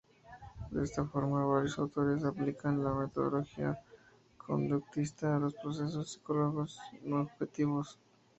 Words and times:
De 0.71 0.83
esta 0.83 1.05
forma, 1.05 1.45
varios 1.45 1.77
autores 1.77 2.25
aplican 2.25 2.83
la 2.83 2.91
metodología 2.91 3.77
conductista 4.35 5.35
a 5.35 5.37
los 5.39 5.53
procesos 5.53 6.13
psicológicos 6.13 6.79
subjetivos. 7.03 7.99